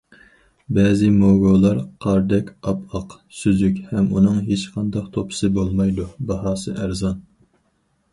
بەزى 0.75 1.07
موگۇلار 1.17 1.81
قاردەك 2.05 2.47
ئاپئاق، 2.71 3.13
سۈزۈك 3.41 3.77
ھەم 3.91 4.07
ئۇنىڭ 4.15 4.39
ھېچقانداق 4.47 5.13
توپىسى 5.19 5.51
بولمايدۇ، 5.59 6.07
باھاسى 6.33 6.75
ئەرزان. 6.79 7.21